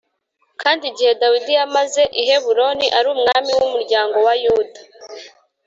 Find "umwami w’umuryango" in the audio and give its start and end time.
3.15-4.17